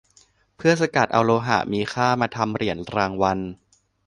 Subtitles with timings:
[0.55, 3.39] เพื่อสกัดเอาโลหะมีค่ามาทำเหรียญรางวัล